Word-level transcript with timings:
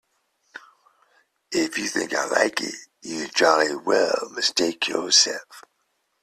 If 1.51 1.77
you 1.77 1.85
think 1.87 2.15
I 2.15 2.25
like 2.25 2.59
it, 2.61 2.73
you 3.03 3.27
jolly 3.27 3.75
well 3.75 4.31
mistake 4.33 4.87
yourself. 4.87 5.63